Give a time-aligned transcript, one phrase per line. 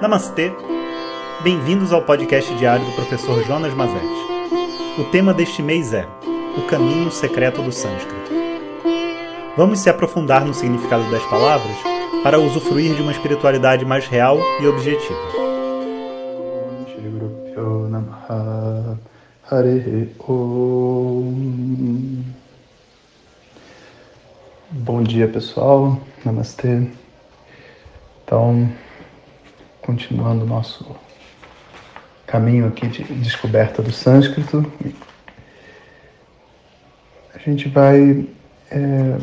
[0.00, 0.52] Namastê!
[1.42, 4.04] Bem-vindos ao podcast diário do professor Jonas Mazetti.
[4.98, 6.06] O tema deste mês é
[6.58, 8.30] O Caminho Secreto do Sânscrito.
[9.56, 11.76] Vamos se aprofundar no significado das palavras
[12.22, 15.18] para usufruir de uma espiritualidade mais real e objetiva.
[24.70, 26.88] Bom dia pessoal, namastê.
[28.24, 28.68] Então,
[29.84, 30.96] continuando o nosso
[32.26, 34.64] caminho aqui de descoberta do sânscrito,
[37.34, 38.26] a gente vai
[38.70, 39.18] é,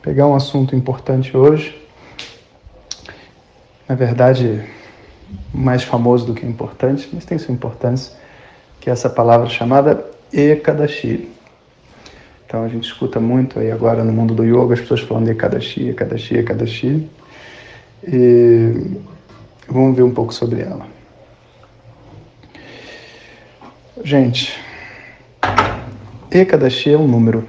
[0.00, 1.76] pegar um assunto importante hoje.
[3.88, 4.64] Na verdade,
[5.52, 8.16] mais famoso do que importante, mas tem sua importância,
[8.80, 11.28] que é essa palavra chamada Ekadashi.
[12.46, 15.88] Então a gente escuta muito aí agora no mundo do yoga as pessoas falando Ekadashi,
[15.88, 17.10] Ekadashi, Ekadashi.
[18.06, 19.15] E
[19.68, 20.86] Vamos ver um pouco sobre ela.
[24.04, 24.58] Gente,
[26.30, 27.48] Ekadashi é um número.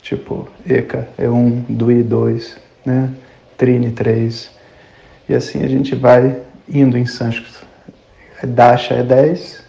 [0.00, 3.10] Tipo, Eka é um, Dui dois, né?
[3.56, 4.50] Trini três.
[5.28, 7.66] E assim a gente vai indo em sânscrito.
[8.42, 9.62] Dasha é dez,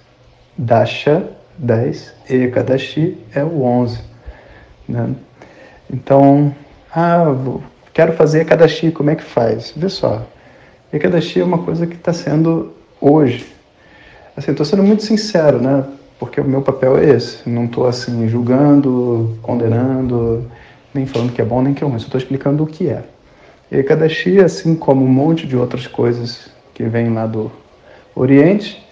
[0.58, 4.02] Dasha dez, Ekadashi é o onze,
[4.88, 5.14] né?
[5.92, 6.56] Então,
[6.96, 7.26] ah,
[7.94, 9.74] quero fazer Ekadashi, como é que faz?
[9.76, 10.26] Vê só,
[10.94, 13.46] Ekadashi é uma coisa que está sendo hoje.
[14.36, 15.86] Assim, estou sendo muito sincero, né?
[16.20, 17.50] Porque o meu papel é esse.
[17.50, 20.50] Não estou assim julgando, condenando,
[20.94, 21.98] nem falando que é bom nem que é ruim.
[21.98, 23.04] Estou explicando o que é.
[23.72, 27.50] Ekadashi, assim como um monte de outras coisas que vêm lá do
[28.14, 28.86] Oriente,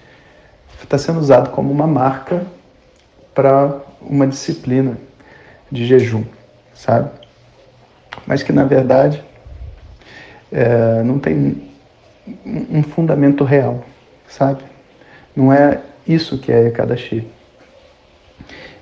[0.82, 2.46] está sendo usado como uma marca
[3.36, 4.98] para uma disciplina
[5.70, 6.24] de jejum,
[6.74, 7.10] sabe?
[8.26, 9.24] Mas que na verdade
[10.52, 11.70] é, não tem
[12.46, 13.84] um fundamento real,
[14.28, 14.64] sabe?
[15.36, 17.26] Não é isso que é Ekadashi.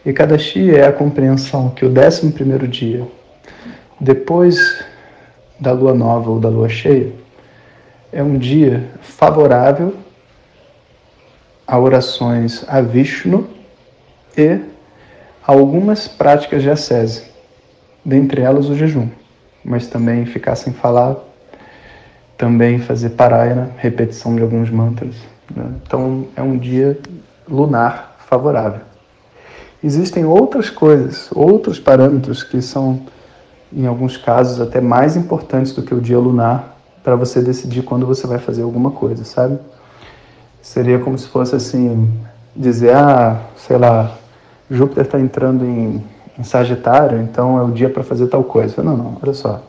[0.05, 3.05] Ekadashi é a compreensão que o 11 primeiro dia,
[3.99, 4.57] depois
[5.59, 7.11] da lua nova ou da lua cheia,
[8.11, 9.95] é um dia favorável
[11.67, 13.47] a orações a Vishnu
[14.37, 14.51] e
[15.45, 17.23] a algumas práticas de ascese,
[18.05, 19.09] dentre elas o jejum,
[19.63, 21.26] mas também ficar sem falar
[22.37, 25.15] também fazer parayana, repetição de alguns mantras.
[25.53, 25.65] Né?
[25.81, 26.99] Então é um dia
[27.49, 28.81] lunar favorável.
[29.83, 33.01] Existem outras coisas, outros parâmetros que são,
[33.71, 38.05] em alguns casos, até mais importantes do que o dia lunar para você decidir quando
[38.05, 39.57] você vai fazer alguma coisa, sabe?
[40.61, 42.11] Seria como se fosse assim,
[42.55, 44.17] dizer, ah, sei lá,
[44.69, 46.03] Júpiter está entrando em,
[46.37, 48.83] em Sagitário, então é o dia para fazer tal coisa.
[48.83, 49.61] Não, não, olha só.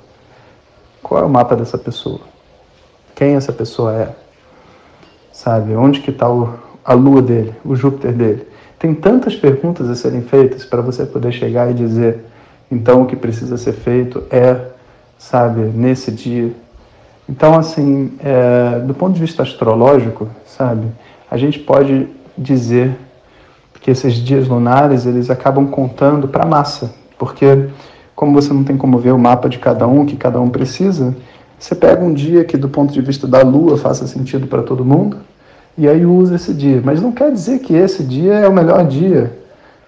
[1.02, 2.20] Qual é o mapa dessa pessoa?
[3.18, 4.10] Quem essa pessoa é,
[5.32, 5.74] sabe?
[5.74, 6.26] Onde que está
[6.84, 8.46] a lua dele, o Júpiter dele?
[8.78, 12.20] Tem tantas perguntas a serem feitas para você poder chegar e dizer,
[12.70, 14.66] então o que precisa ser feito é,
[15.18, 16.52] sabe, nesse dia.
[17.28, 20.86] Então, assim, é, do ponto de vista astrológico, sabe,
[21.28, 22.06] a gente pode
[22.38, 22.96] dizer
[23.80, 27.68] que esses dias lunares eles acabam contando para a massa, porque
[28.14, 31.16] como você não tem como ver o mapa de cada um, que cada um precisa,
[31.58, 34.84] você pega um dia que, do ponto de vista da Lua, faça sentido para todo
[34.84, 35.19] mundo,
[35.76, 36.80] e aí usa esse dia.
[36.84, 39.36] Mas não quer dizer que esse dia é o melhor dia,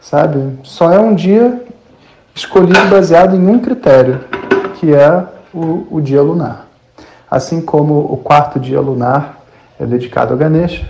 [0.00, 0.58] sabe?
[0.62, 1.62] Só é um dia
[2.34, 4.20] escolhido baseado em um critério,
[4.76, 6.66] que é o, o dia lunar.
[7.30, 9.40] Assim como o quarto dia lunar
[9.78, 10.88] é dedicado a Ganesha,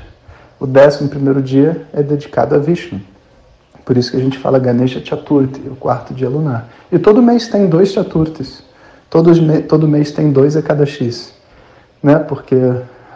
[0.59, 3.01] o décimo primeiro dia é dedicado a Vishnu.
[3.85, 6.69] Por isso que a gente fala Ganesha Chaturthi, o quarto dia lunar.
[6.93, 8.63] E todo mês tem dois Chaturthis.
[9.11, 9.39] Todos,
[9.69, 11.35] todo mês tem dois a cada X,
[12.01, 12.21] né?
[12.21, 12.57] Porque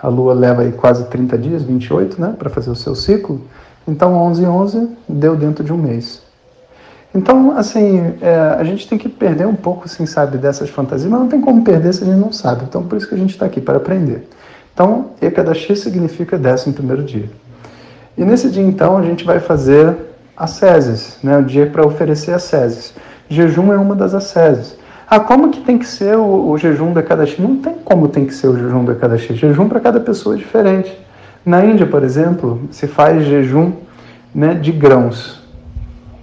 [0.03, 2.35] a Lua leva aí quase 30 dias, 28, né?
[2.37, 3.41] Para fazer o seu ciclo.
[3.87, 6.21] Então, 11 e 11 deu dentro de um mês.
[7.15, 11.21] Então, assim, é, a gente tem que perder um pouco, assim, sabe, dessas fantasias, mas
[11.21, 12.65] não tem como perder se a gente não sabe.
[12.69, 14.29] Então, por isso que a gente está aqui, para aprender.
[14.75, 17.31] Então, Ekadashi significa décimo primeiro dia.
[18.19, 19.97] E nesse dia, então, a gente vai fazer
[20.37, 21.39] asceses, né?
[21.39, 22.93] O dia para oferecer asceses.
[23.29, 24.77] Jejum é uma das asceses.
[25.15, 27.39] Ah, como que tem que ser o, o jejum da cada X?
[27.39, 29.37] Não tem como tem que ser o jejum da cada X.
[29.39, 30.93] Jejum para cada pessoa é diferente.
[31.47, 33.75] Na Índia, por exemplo, se faz jejum
[34.35, 35.41] né, de grãos.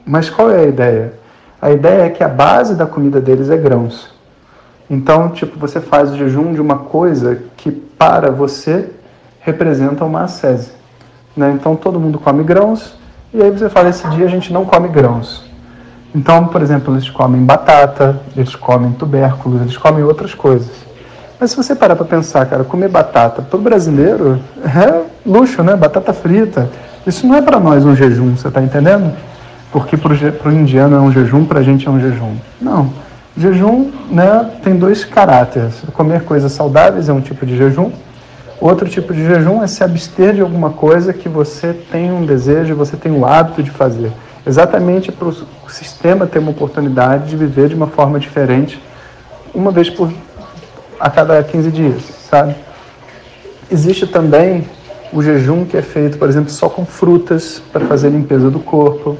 [0.05, 1.13] Mas qual é a ideia?
[1.61, 4.13] A ideia é que a base da comida deles é grãos.
[4.89, 8.89] Então, tipo, você faz o jejum de uma coisa que para você
[9.39, 10.73] representa uma ascese.
[11.37, 11.53] Né?
[11.55, 12.93] Então, todo mundo come grãos
[13.33, 15.49] e aí você fala: esse dia a gente não come grãos.
[16.13, 20.71] Então, por exemplo, eles comem batata, eles comem tubérculos, eles comem outras coisas.
[21.39, 25.75] Mas se você parar para pensar, cara, comer batata para o brasileiro é luxo, né?
[25.75, 26.69] Batata frita.
[27.07, 29.11] Isso não é para nós um jejum, você está entendendo?
[29.71, 32.35] Porque para o indiano é um jejum, para a gente é um jejum.
[32.61, 32.93] Não.
[33.35, 35.81] Jejum né, tem dois caráteres.
[35.93, 37.91] Comer coisas saudáveis é um tipo de jejum.
[38.59, 42.75] Outro tipo de jejum é se abster de alguma coisa que você tem um desejo,
[42.75, 44.11] você tem o hábito de fazer.
[44.45, 45.31] Exatamente para
[45.71, 48.81] sistema ter uma oportunidade de viver de uma forma diferente,
[49.53, 50.11] uma vez por
[50.99, 52.55] a cada 15 dias, sabe?
[53.69, 54.67] Existe também
[55.11, 59.17] o jejum que é feito, por exemplo, só com frutas para fazer limpeza do corpo.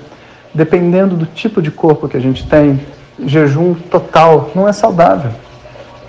[0.54, 2.86] Dependendo do tipo de corpo que a gente tem,
[3.24, 5.32] jejum total não é saudável.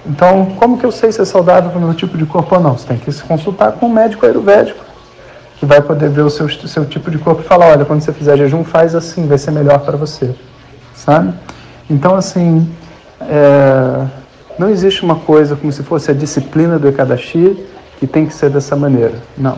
[0.05, 2.61] Então, como que eu sei se é saudável para o meu tipo de corpo ou
[2.61, 2.77] não?
[2.77, 4.85] Você tem que se consultar com um médico ayurvédico,
[5.63, 8.13] que vai poder ver o seu, seu tipo de corpo e falar, olha, quando você
[8.13, 10.35] fizer jejum, faz assim, vai ser melhor para você,
[10.93, 11.33] sabe?
[11.89, 12.69] Então, assim,
[13.21, 14.05] é,
[14.59, 17.65] não existe uma coisa como se fosse a disciplina do Ekadashi
[18.01, 19.15] que tem que ser dessa maneira.
[19.39, 19.57] Não.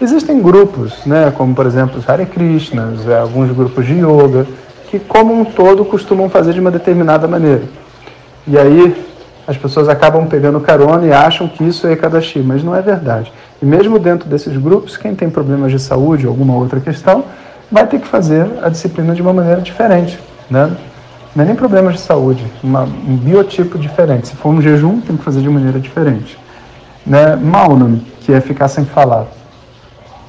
[0.00, 4.46] Existem grupos, né, como por exemplo os Hare Krishnas, é, alguns grupos de yoga,
[4.90, 7.64] que como um todo costumam fazer de uma determinada maneira.
[8.46, 8.96] E aí
[9.46, 13.30] as pessoas acabam pegando carona e acham que isso é Ekadashi, mas não é verdade.
[13.60, 17.24] E mesmo dentro desses grupos, quem tem problemas de saúde ou alguma outra questão,
[17.70, 20.18] vai ter que fazer a disciplina de uma maneira diferente.
[20.50, 20.70] Né?
[21.34, 24.28] Não é nem problemas de saúde, uma, um biotipo diferente.
[24.28, 26.38] Se for um jejum, tem que fazer de maneira diferente.
[27.06, 27.36] Né?
[27.36, 29.26] Maunam, que é ficar sem falar.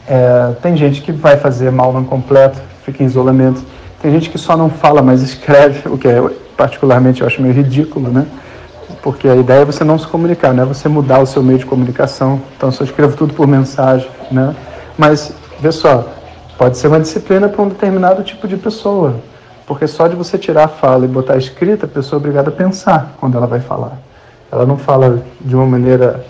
[0.07, 3.63] É, tem gente que vai fazer Maunam completo, fica em isolamento.
[4.01, 6.21] Tem gente que só não fala, mas escreve, o que é,
[6.57, 8.25] particularmente eu acho meio ridículo, né?
[9.01, 11.57] Porque a ideia é você não se comunicar, não é você mudar o seu meio
[11.57, 12.41] de comunicação.
[12.57, 14.55] Então, se eu escrevo tudo por mensagem, né?
[14.97, 16.05] Mas, vê só,
[16.57, 19.15] pode ser uma disciplina para um determinado tipo de pessoa.
[19.65, 22.49] Porque só de você tirar a fala e botar a escrita, a pessoa é obrigada
[22.49, 23.99] a pensar quando ela vai falar.
[24.51, 26.25] Ela não fala de uma maneira,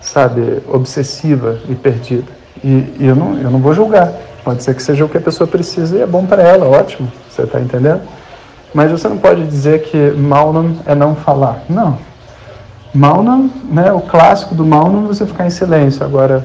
[0.00, 2.30] sabe, obsessiva e perdida.
[2.62, 4.12] E, e eu, não, eu não vou julgar.
[4.44, 7.10] Pode ser que seja o que a pessoa precisa e é bom para ela, ótimo.
[7.30, 8.02] Você está entendendo?
[8.74, 11.62] Mas você não pode dizer que Maunam é não falar.
[11.68, 11.96] Não.
[12.92, 16.04] Maunam, né, o clássico do Maunam é você ficar em silêncio.
[16.04, 16.44] Agora,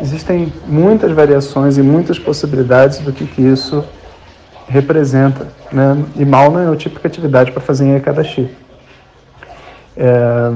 [0.00, 3.84] existem muitas variações e muitas possibilidades do que, que isso
[4.66, 5.48] representa.
[5.70, 6.02] Né?
[6.16, 8.50] E Mauna é a típica atividade para fazer em Ekadashi.
[9.96, 10.50] É,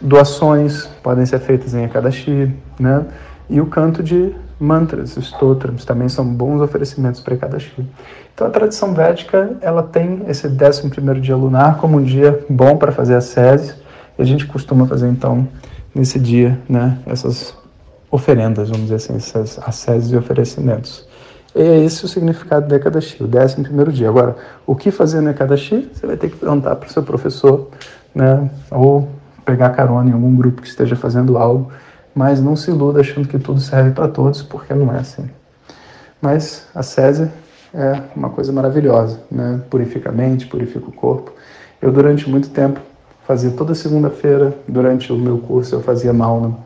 [0.00, 3.04] doações podem ser feitas em Ekadashi, né?
[3.52, 7.86] E o canto de mantras, stotrams, também são bons oferecimentos para Ekadashi.
[8.34, 12.78] Então a tradição védica, ela tem esse 11 primeiro dia lunar como um dia bom
[12.78, 13.76] para fazer as sezes,
[14.18, 15.46] e a gente costuma fazer então
[15.94, 17.54] nesse dia, né, essas
[18.10, 21.06] oferendas, vamos dizer assim, essas asceses e oferecimentos.
[21.54, 24.08] E é esse o significado do Ekadashi, o décimo primeiro dia.
[24.08, 24.34] Agora,
[24.66, 25.90] o que fazer no Ekadashi?
[25.92, 27.68] Você vai ter que perguntar para o seu professor,
[28.14, 28.50] né?
[28.70, 29.10] ou
[29.44, 31.70] pegar carona em algum grupo que esteja fazendo algo,
[32.14, 35.28] mas não se iluda achando que tudo serve para todos, porque não é assim.
[36.20, 37.32] Mas a César
[37.74, 39.60] é uma coisa maravilhosa, né?
[39.70, 41.32] purifica a mente, purifica o corpo.
[41.80, 42.80] Eu, durante muito tempo,
[43.26, 46.56] fazia toda segunda-feira, durante o meu curso, eu fazia Mauna.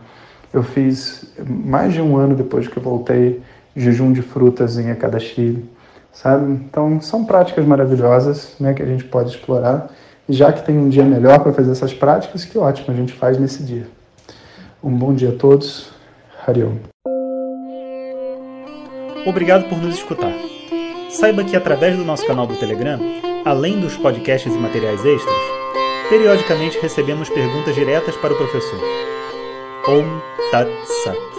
[0.52, 3.42] Eu fiz mais de um ano depois que eu voltei
[3.74, 5.64] jejum de frutas em Ekadashi,
[6.12, 6.52] sabe?
[6.52, 9.88] Então, são práticas maravilhosas né, que a gente pode explorar.
[10.28, 13.12] E já que tem um dia melhor para fazer essas práticas, que ótimo, a gente
[13.12, 13.86] faz nesse dia.
[14.82, 15.90] Um bom dia a todos.
[16.46, 16.76] Hariom.
[19.26, 20.32] Obrigado por nos escutar.
[21.10, 23.00] Saiba que através do nosso canal do Telegram,
[23.44, 25.36] além dos podcasts e materiais extras,
[26.08, 28.80] periodicamente recebemos perguntas diretas para o professor.
[29.88, 30.68] Om Tat
[31.04, 31.35] Sat.